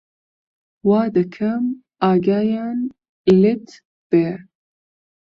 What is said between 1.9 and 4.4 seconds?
ئاگایان لێت بێ